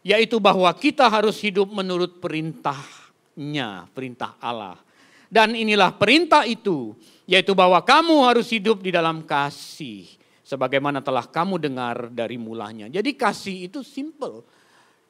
[0.01, 4.81] yaitu bahwa kita harus hidup menurut perintahnya, perintah Allah.
[5.29, 6.97] Dan inilah perintah itu,
[7.29, 10.09] yaitu bahwa kamu harus hidup di dalam kasih,
[10.41, 12.89] sebagaimana telah kamu dengar dari mulanya.
[12.89, 14.41] Jadi kasih itu simple,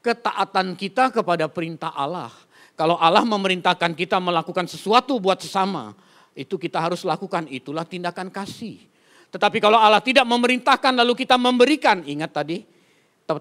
[0.03, 2.35] ketaatan kita kepada perintah Allah.
[2.75, 5.95] Kalau Allah memerintahkan kita melakukan sesuatu buat sesama,
[6.35, 8.91] itu kita harus lakukan, itulah tindakan kasih.
[9.33, 12.61] Tetapi kalau Allah tidak memerintahkan lalu kita memberikan, ingat tadi,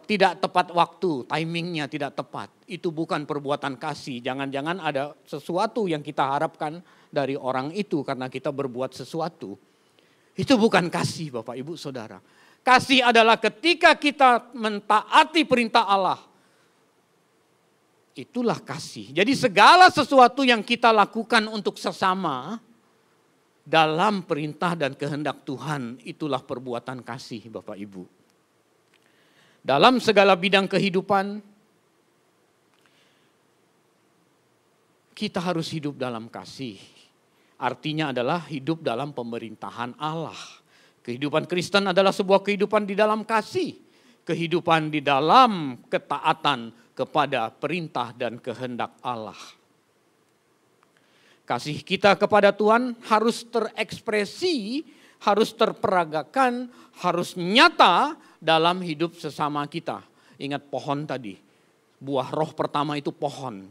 [0.08, 2.48] tidak tepat waktu, timingnya tidak tepat.
[2.64, 4.24] Itu bukan perbuatan kasih.
[4.24, 6.80] Jangan-jangan ada sesuatu yang kita harapkan
[7.12, 9.52] dari orang itu karena kita berbuat sesuatu.
[10.32, 12.16] Itu bukan kasih Bapak Ibu Saudara.
[12.64, 16.24] Kasih adalah ketika kita mentaati perintah Allah.
[18.16, 19.12] Itulah kasih.
[19.12, 22.60] Jadi segala sesuatu yang kita lakukan untuk sesama
[23.62, 28.22] dalam perintah dan kehendak Tuhan itulah perbuatan kasih Bapak Ibu
[29.62, 31.38] dalam segala bidang kehidupan,
[35.14, 36.82] kita harus hidup dalam kasih.
[37.62, 40.34] Artinya adalah hidup dalam pemerintahan Allah.
[41.06, 43.78] Kehidupan Kristen adalah sebuah kehidupan di dalam kasih.
[44.26, 49.38] Kehidupan di dalam ketaatan kepada perintah dan kehendak Allah.
[51.52, 54.88] Kasih kita kepada Tuhan harus terekspresi,
[55.20, 56.72] harus terperagakan,
[57.04, 60.00] harus nyata dalam hidup sesama kita.
[60.40, 61.36] Ingat pohon tadi.
[62.00, 63.68] Buah roh pertama itu pohon.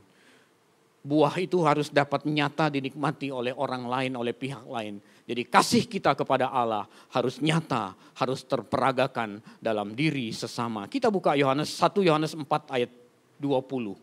[1.02, 5.02] Buah itu harus dapat nyata dinikmati oleh orang lain, oleh pihak lain.
[5.26, 10.86] Jadi kasih kita kepada Allah harus nyata, harus terperagakan dalam diri sesama.
[10.86, 12.46] Kita buka Yohanes 1 Yohanes 4
[12.78, 12.94] ayat
[13.42, 13.98] 20.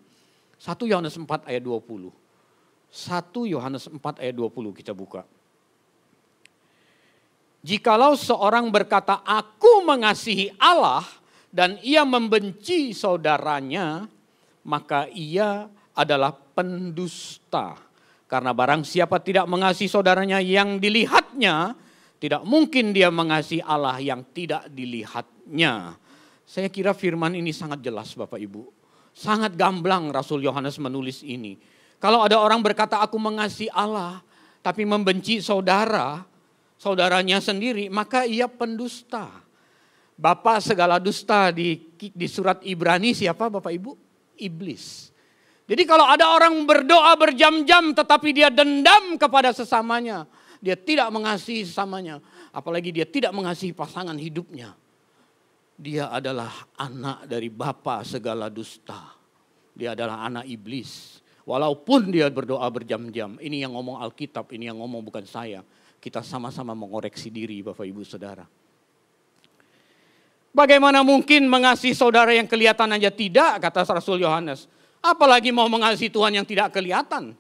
[0.59, 2.28] 1 Yohanes 4 ayat 20.
[2.89, 5.25] 1 Yohanes 4 ayat 20 kita buka.
[7.61, 11.05] Jikalau seorang berkata, "Aku mengasihi Allah,"
[11.53, 14.07] dan ia membenci saudaranya,
[14.65, 17.77] maka ia adalah pendusta.
[18.29, 21.73] Karena barang siapa tidak mengasihi saudaranya yang dilihatnya,
[22.21, 25.97] tidak mungkin dia mengasihi Allah yang tidak dilihatnya.
[26.45, 28.69] Saya kira firman ini sangat jelas Bapak Ibu.
[29.17, 31.59] Sangat gamblang Rasul Yohanes menulis ini.
[31.99, 34.23] Kalau ada orang berkata aku mengasihi Allah,
[34.63, 36.23] tapi membenci saudara,
[36.79, 39.27] saudaranya sendiri, maka ia pendusta.
[40.19, 43.93] Bapak segala dusta di, di surat Ibrani siapa Bapak Ibu?
[44.39, 45.15] Iblis.
[45.69, 50.27] Jadi kalau ada orang berdoa berjam-jam tetapi dia dendam kepada sesamanya.
[50.59, 52.19] Dia tidak mengasihi sesamanya.
[52.51, 54.75] Apalagi dia tidak mengasihi pasangan hidupnya.
[55.79, 59.15] Dia adalah anak dari Bapa segala dusta.
[59.71, 61.23] Dia adalah anak iblis.
[61.49, 63.41] Walaupun dia berdoa berjam-jam.
[63.41, 65.65] Ini yang ngomong Alkitab, ini yang ngomong bukan saya
[65.97, 68.45] kita sama-sama mengoreksi diri Bapak Ibu Saudara.
[70.53, 74.69] Bagaimana mungkin mengasihi saudara yang kelihatan aja tidak, kata Rasul Yohanes.
[74.99, 77.33] Apalagi mau mengasihi Tuhan yang tidak kelihatan.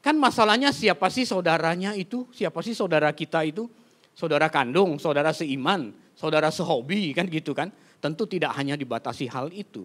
[0.00, 2.24] Kan masalahnya siapa sih saudaranya itu?
[2.32, 3.68] Siapa sih saudara kita itu?
[4.16, 7.68] Saudara kandung, saudara seiman, saudara sehobi kan gitu kan.
[8.00, 9.84] Tentu tidak hanya dibatasi hal itu.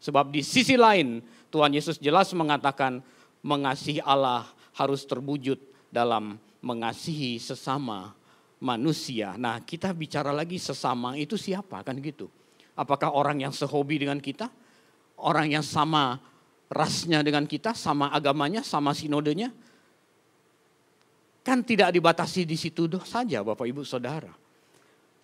[0.00, 1.20] Sebab di sisi lain
[1.52, 3.04] Tuhan Yesus jelas mengatakan
[3.44, 5.60] mengasihi Allah harus terwujud
[5.92, 8.16] dalam mengasihi sesama
[8.60, 9.36] manusia.
[9.36, 12.28] Nah, kita bicara lagi sesama itu siapa kan gitu.
[12.76, 14.48] Apakah orang yang sehobi dengan kita?
[15.20, 16.16] Orang yang sama
[16.72, 19.52] rasnya dengan kita, sama agamanya, sama sinodenya?
[21.44, 24.39] Kan tidak dibatasi di situ saja Bapak Ibu Saudara.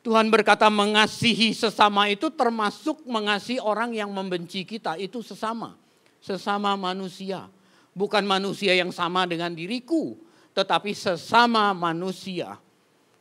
[0.06, 5.74] Tuhan berkata mengasihi sesama itu termasuk mengasihi orang yang membenci kita itu sesama.
[6.22, 7.50] Sesama manusia.
[7.90, 10.14] Bukan manusia yang sama dengan diriku
[10.56, 12.56] tetapi sesama manusia.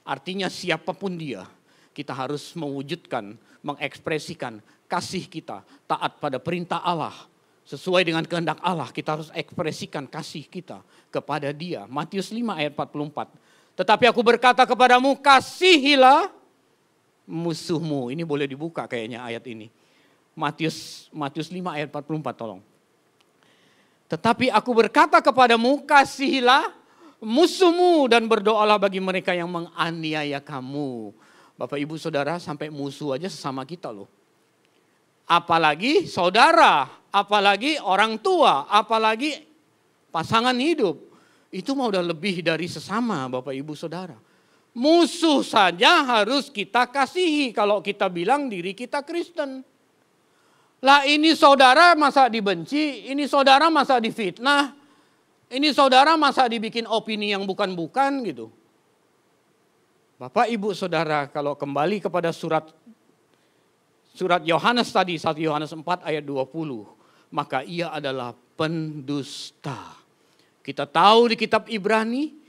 [0.08, 1.44] Artinya siapa pun dia,
[1.92, 7.28] kita harus mewujudkan, mengekspresikan kasih kita, taat pada perintah Allah.
[7.66, 11.90] Sesuai dengan kehendak Allah, kita harus ekspresikan kasih kita kepada dia.
[11.90, 13.34] Matius 5 ayat 44.
[13.74, 16.30] Tetapi aku berkata kepadamu, kasihilah
[17.26, 18.14] musuhmu.
[18.14, 19.70] Ini boleh dibuka kayaknya ayat ini.
[20.38, 22.62] Matius Matius 5 ayat 44 tolong.
[24.06, 26.70] Tetapi aku berkata kepadamu, kasihilah
[27.18, 31.10] musuhmu dan berdoalah bagi mereka yang menganiaya kamu.
[31.58, 34.12] Bapak ibu saudara sampai musuh aja sesama kita loh.
[35.26, 39.42] Apalagi saudara, apalagi orang tua, apalagi
[40.14, 41.02] pasangan hidup.
[41.50, 44.20] Itu mau udah lebih dari sesama Bapak ibu saudara.
[44.76, 49.64] Musuh saja harus kita kasihi kalau kita bilang diri kita Kristen.
[50.84, 54.76] Lah ini saudara masa dibenci, ini saudara masa difitnah,
[55.48, 58.52] ini saudara masa dibikin opini yang bukan-bukan gitu.
[60.20, 62.72] Bapak Ibu Saudara kalau kembali kepada surat
[64.16, 69.96] surat Yohanes tadi 1 Yohanes 4 ayat 20 maka ia adalah pendusta.
[70.64, 72.45] Kita tahu di kitab Ibrani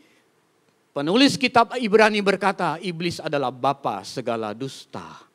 [0.96, 5.28] penulis kitab Ibrani berkata iblis adalah bapa segala dusta.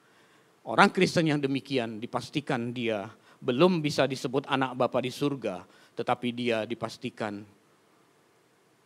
[0.66, 3.06] Orang Kristen yang demikian dipastikan dia
[3.38, 5.62] belum bisa disebut anak bapa di surga
[5.94, 7.46] tetapi dia dipastikan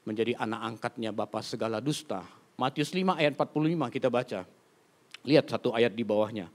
[0.06, 2.22] menjadi anak angkatnya Bapa segala dusta.
[2.56, 4.46] Matius 5 ayat 45 kita baca.
[5.26, 6.48] Lihat satu ayat di bawahnya.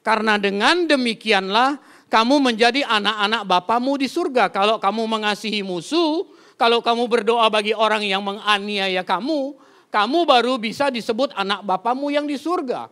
[0.00, 4.48] Karena dengan demikianlah kamu menjadi anak-anak Bapamu di surga.
[4.52, 6.24] Kalau kamu mengasihi musuh,
[6.54, 9.58] kalau kamu berdoa bagi orang yang menganiaya kamu,
[9.90, 12.90] kamu baru bisa disebut anak Bapamu yang di surga.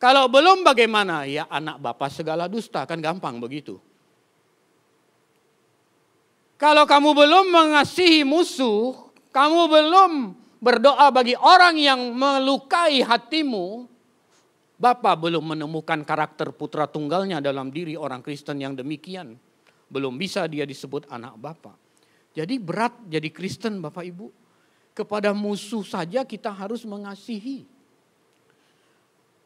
[0.00, 1.24] Kalau belum bagaimana?
[1.24, 3.80] Ya anak Bapak segala dusta, kan gampang begitu.
[6.60, 10.12] Kalau kamu belum mengasihi musuh, kamu belum
[10.64, 13.88] berdoa bagi orang yang melukai hatimu,
[14.80, 19.36] Bapak belum menemukan karakter putra tunggalnya dalam diri orang Kristen yang demikian.
[19.92, 21.83] Belum bisa dia disebut anak Bapak.
[22.34, 24.26] Jadi berat jadi Kristen Bapak Ibu.
[24.94, 27.66] Kepada musuh saja kita harus mengasihi.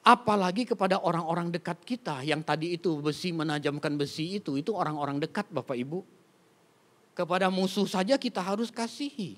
[0.05, 5.44] Apalagi kepada orang-orang dekat kita yang tadi itu besi menajamkan besi itu, itu orang-orang dekat
[5.53, 6.01] Bapak Ibu.
[7.12, 9.37] Kepada musuh saja kita harus kasihi.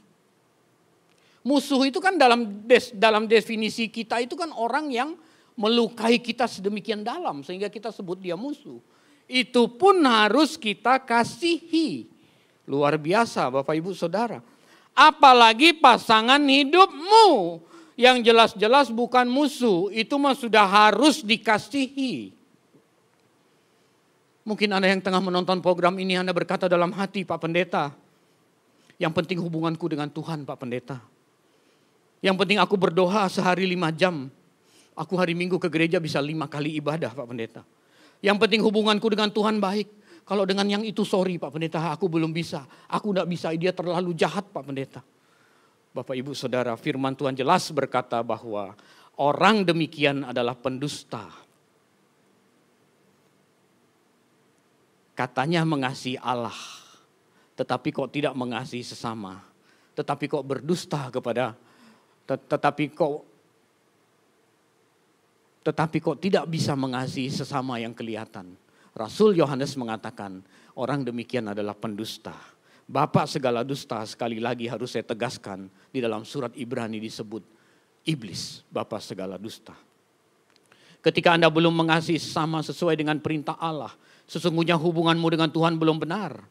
[1.43, 5.17] Musuh itu kan dalam des, dalam definisi kita itu kan orang yang
[5.59, 8.79] melukai kita sedemikian dalam sehingga kita sebut dia musuh.
[9.31, 12.20] itu pun harus kita kasihi.
[12.71, 14.39] Luar biasa Bapak Ibu Saudara.
[14.95, 17.59] Apalagi pasangan hidupmu
[17.99, 22.31] yang jelas-jelas bukan musuh, itu mah sudah harus dikasihi.
[24.47, 27.91] Mungkin Anda yang tengah menonton program ini Anda berkata dalam hati Pak Pendeta,
[28.97, 31.03] yang penting hubunganku dengan Tuhan Pak Pendeta.
[32.23, 34.31] Yang penting aku berdoa sehari lima jam.
[34.95, 37.63] Aku hari minggu ke gereja bisa lima kali ibadah Pak Pendeta.
[38.21, 40.00] Yang penting hubunganku dengan Tuhan baik.
[40.31, 42.63] Kalau dengan yang itu sorry Pak Pendeta, aku belum bisa.
[42.87, 45.03] Aku tidak bisa, dia terlalu jahat Pak Pendeta.
[45.91, 48.79] Bapak Ibu Saudara, firman Tuhan jelas berkata bahwa
[49.19, 51.27] orang demikian adalah pendusta.
[55.19, 56.55] Katanya mengasihi Allah,
[57.59, 59.43] tetapi kok tidak mengasihi sesama.
[59.99, 61.59] Tetapi kok berdusta kepada,
[62.31, 63.27] tetapi kok
[65.67, 68.70] tetapi kok tidak bisa mengasihi sesama yang kelihatan.
[69.01, 70.45] Rasul Yohanes mengatakan,
[70.77, 72.37] orang demikian adalah pendusta.
[72.85, 77.41] Bapak segala dusta sekali lagi harus saya tegaskan di dalam surat Ibrani disebut
[78.05, 79.73] iblis, bapak segala dusta.
[81.01, 83.95] Ketika Anda belum mengasihi sama sesuai dengan perintah Allah,
[84.29, 86.45] sesungguhnya hubunganmu dengan Tuhan belum benar.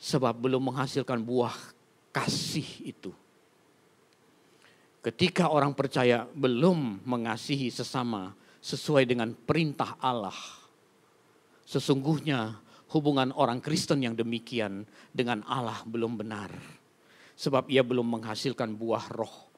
[0.00, 1.52] Sebab belum menghasilkan buah
[2.08, 3.12] kasih itu.
[5.04, 8.32] Ketika orang percaya belum mengasihi sesama
[8.64, 10.36] sesuai dengan perintah Allah,
[11.70, 12.58] Sesungguhnya
[12.90, 14.82] hubungan orang Kristen yang demikian
[15.14, 16.50] dengan Allah belum benar.
[17.38, 19.54] Sebab ia belum menghasilkan buah roh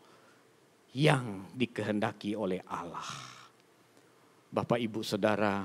[0.92, 3.09] yang dikehendaki oleh Allah.
[4.53, 5.64] Bapak Ibu Saudara,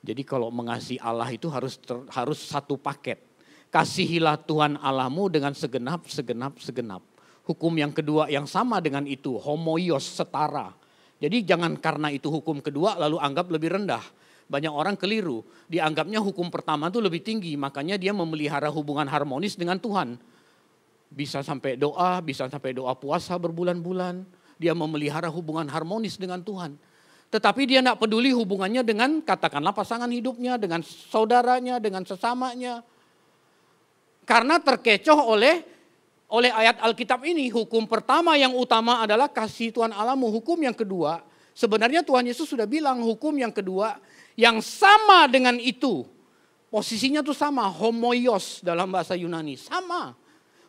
[0.00, 3.20] jadi kalau mengasihi Allah itu harus ter, harus satu paket.
[3.68, 7.04] Kasihilah Tuhan Allahmu dengan segenap, segenap, segenap.
[7.44, 10.72] Hukum yang kedua yang sama dengan itu, homoios, setara.
[11.20, 15.42] Jadi jangan karena itu hukum kedua lalu anggap lebih rendah banyak orang keliru.
[15.66, 20.20] Dianggapnya hukum pertama itu lebih tinggi, makanya dia memelihara hubungan harmonis dengan Tuhan.
[21.08, 24.26] Bisa sampai doa, bisa sampai doa puasa berbulan-bulan.
[24.60, 26.76] Dia memelihara hubungan harmonis dengan Tuhan.
[27.34, 32.86] Tetapi dia tidak peduli hubungannya dengan katakanlah pasangan hidupnya, dengan saudaranya, dengan sesamanya.
[34.22, 35.66] Karena terkecoh oleh
[36.30, 40.30] oleh ayat Alkitab ini, hukum pertama yang utama adalah kasih Tuhan Allahmu.
[40.30, 43.98] Hukum yang kedua, sebenarnya Tuhan Yesus sudah bilang hukum yang kedua
[44.34, 46.06] yang sama dengan itu.
[46.70, 50.18] Posisinya tuh sama, homoios dalam bahasa Yunani, sama.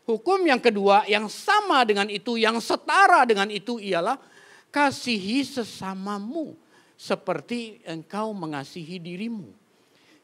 [0.05, 4.21] Hukum yang kedua yang sama dengan itu, yang setara dengan itu ialah
[4.69, 6.53] kasihi sesamamu
[6.93, 9.49] seperti engkau mengasihi dirimu.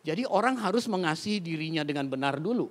[0.06, 2.70] Jadi orang harus mengasihi dirinya dengan benar dulu.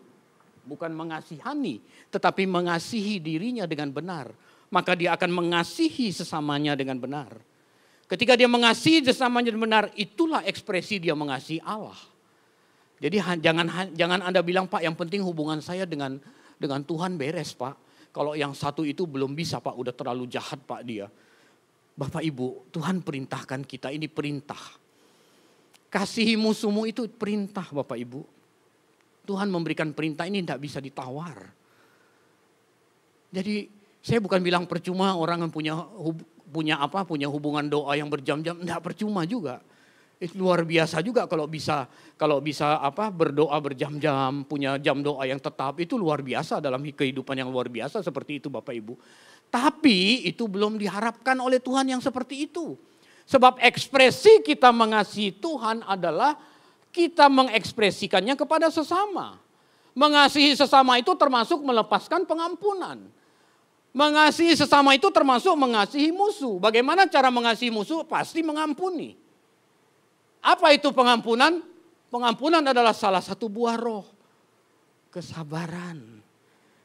[0.62, 1.82] Bukan mengasihani,
[2.14, 4.30] tetapi mengasihi dirinya dengan benar.
[4.70, 7.42] Maka dia akan mengasihi sesamanya dengan benar.
[8.10, 11.94] Ketika dia mengasihi sesamanya benar, itulah ekspresi dia mengasihi Allah.
[12.98, 16.18] Jadi jangan jangan Anda bilang Pak, yang penting hubungan saya dengan
[16.58, 17.78] dengan Tuhan beres Pak.
[18.10, 21.06] Kalau yang satu itu belum bisa Pak, udah terlalu jahat Pak dia.
[21.94, 24.58] Bapak Ibu, Tuhan perintahkan kita, ini perintah.
[25.86, 28.20] Kasihi musuhmu itu perintah Bapak Ibu.
[29.22, 31.46] Tuhan memberikan perintah ini tidak bisa ditawar.
[33.30, 33.70] Jadi
[34.02, 35.78] saya bukan bilang percuma orang yang punya
[36.50, 39.62] punya apa punya hubungan doa yang berjam-jam enggak percuma juga.
[40.20, 41.88] Itu luar biasa juga kalau bisa
[42.20, 45.80] kalau bisa apa berdoa berjam-jam punya jam doa yang tetap.
[45.80, 48.94] Itu luar biasa dalam kehidupan yang luar biasa seperti itu Bapak Ibu.
[49.48, 52.76] Tapi itu belum diharapkan oleh Tuhan yang seperti itu.
[53.24, 56.36] Sebab ekspresi kita mengasihi Tuhan adalah
[56.90, 59.38] kita mengekspresikannya kepada sesama.
[59.96, 63.08] Mengasihi sesama itu termasuk melepaskan pengampunan
[63.90, 66.62] Mengasihi sesama itu termasuk mengasihi musuh.
[66.62, 68.06] Bagaimana cara mengasihi musuh?
[68.06, 69.18] Pasti mengampuni.
[70.38, 71.58] Apa itu pengampunan?
[72.10, 74.06] Pengampunan adalah salah satu buah roh.
[75.10, 76.22] Kesabaran,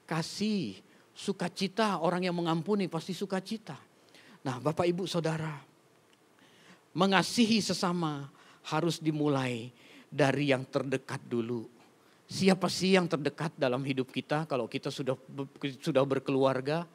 [0.10, 0.82] kasih,
[1.14, 2.02] sukacita.
[2.02, 3.78] Orang yang mengampuni pasti sukacita.
[4.46, 5.62] Nah Bapak Ibu Saudara,
[6.94, 8.30] mengasihi sesama
[8.66, 9.70] harus dimulai
[10.10, 11.75] dari yang terdekat dulu.
[12.26, 15.14] Siapa sih yang terdekat dalam hidup kita kalau kita sudah
[15.78, 16.90] sudah berkeluarga?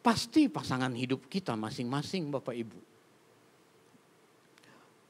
[0.00, 2.80] Pasti pasangan hidup kita masing-masing Bapak Ibu.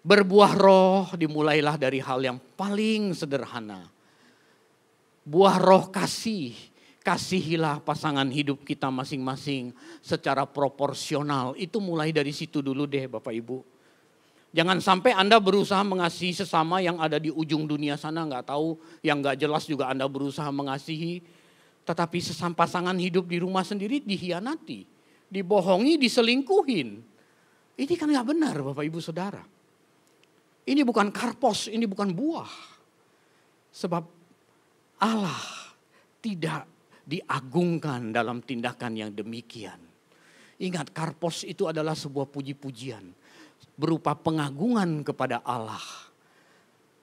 [0.00, 3.86] Berbuah roh dimulailah dari hal yang paling sederhana.
[5.22, 6.56] Buah roh kasih,
[7.04, 11.52] kasihilah pasangan hidup kita masing-masing secara proporsional.
[11.60, 13.58] Itu mulai dari situ dulu deh Bapak Ibu.
[14.50, 19.22] Jangan sampai Anda berusaha mengasihi sesama yang ada di ujung dunia sana, nggak tahu, yang
[19.22, 21.22] nggak jelas juga Anda berusaha mengasihi.
[21.86, 24.82] Tetapi sesama pasangan hidup di rumah sendiri dihianati,
[25.30, 26.88] dibohongi, diselingkuhin.
[27.78, 29.42] Ini kan nggak benar Bapak Ibu Saudara.
[30.66, 32.50] Ini bukan karpos, ini bukan buah.
[33.70, 34.04] Sebab
[34.98, 35.40] Allah
[36.18, 36.66] tidak
[37.06, 39.78] diagungkan dalam tindakan yang demikian.
[40.60, 43.02] Ingat karpos itu adalah sebuah puji-pujian.
[43.76, 45.82] Berupa pengagungan kepada Allah.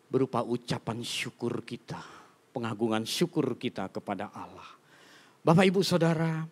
[0.08, 2.00] Berupa ucapan syukur kita.
[2.54, 4.70] Pengagungan syukur kita kepada Allah.
[5.42, 6.46] Bapak ibu saudara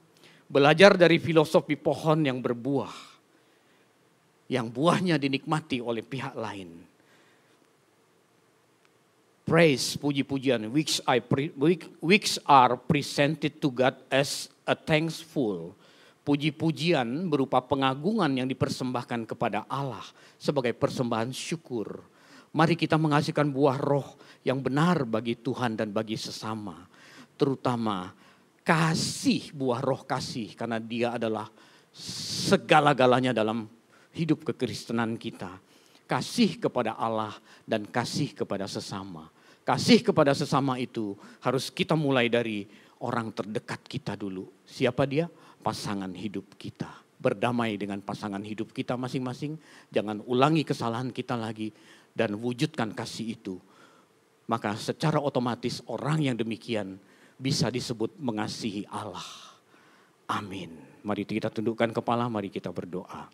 [0.45, 3.13] belajar dari filosofi pohon yang berbuah.
[4.45, 6.95] Yang buahnya dinikmati oleh pihak lain
[9.45, 11.21] praise puji-pujian which I
[12.01, 15.77] which are presented to God as a thankful
[16.25, 20.03] puji-pujian berupa pengagungan yang dipersembahkan kepada Allah
[20.41, 22.01] sebagai persembahan syukur.
[22.55, 26.89] Mari kita menghasilkan buah roh yang benar bagi Tuhan dan bagi sesama.
[27.37, 28.09] Terutama
[28.65, 30.57] kasih, buah roh kasih.
[30.57, 31.45] Karena dia adalah
[31.93, 33.69] segala-galanya dalam
[34.15, 35.61] hidup kekristenan kita.
[36.09, 37.35] Kasih kepada Allah
[37.69, 39.29] dan kasih kepada sesama.
[39.67, 42.69] Kasih kepada sesama itu harus kita mulai dari
[43.03, 44.47] orang terdekat kita dulu.
[44.63, 45.27] Siapa dia?
[45.65, 47.01] Pasangan hidup kita.
[47.17, 49.57] Berdamai dengan pasangan hidup kita masing-masing.
[49.89, 51.73] Jangan ulangi kesalahan kita lagi
[52.13, 53.57] dan wujudkan kasih itu.
[54.45, 57.01] Maka secara otomatis orang yang demikian
[57.41, 59.25] bisa disebut mengasihi Allah.
[60.29, 60.69] Amin.
[61.01, 63.25] Mari kita tundukkan kepala, mari kita berdoa.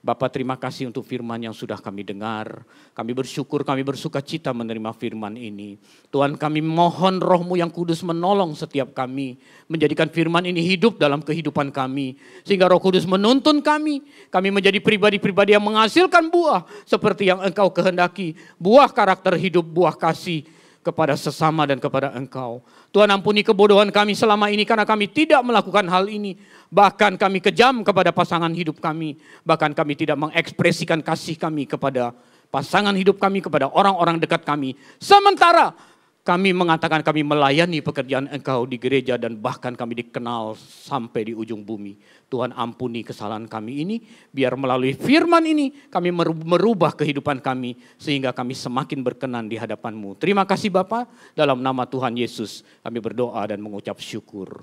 [0.00, 2.64] Bapak terima kasih untuk firman yang sudah kami dengar.
[2.96, 5.76] Kami bersyukur, kami bersuka cita menerima firman ini.
[6.08, 9.36] Tuhan kami mohon rohmu yang kudus menolong setiap kami.
[9.68, 12.16] Menjadikan firman ini hidup dalam kehidupan kami.
[12.48, 14.00] Sehingga roh kudus menuntun kami.
[14.32, 16.64] Kami menjadi pribadi-pribadi yang menghasilkan buah.
[16.88, 18.32] Seperti yang engkau kehendaki.
[18.56, 20.48] Buah karakter hidup, buah kasih
[20.80, 22.64] kepada sesama dan kepada engkau.
[22.88, 26.40] Tuhan ampuni kebodohan kami selama ini karena kami tidak melakukan hal ini.
[26.72, 29.20] Bahkan kami kejam kepada pasangan hidup kami.
[29.44, 32.16] Bahkan kami tidak mengekspresikan kasih kami kepada
[32.50, 34.74] pasangan hidup kami, kepada orang-orang dekat kami.
[34.98, 35.76] Sementara
[36.20, 41.64] kami mengatakan kami melayani pekerjaan engkau di gereja dan bahkan kami dikenal sampai di ujung
[41.64, 41.96] bumi.
[42.28, 43.96] Tuhan ampuni kesalahan kami ini,
[44.28, 46.12] biar melalui firman ini kami
[46.44, 50.20] merubah kehidupan kami sehingga kami semakin berkenan di hadapanmu.
[50.20, 54.60] Terima kasih Bapak, dalam nama Tuhan Yesus kami berdoa dan mengucap syukur.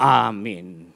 [0.00, 0.93] Amin.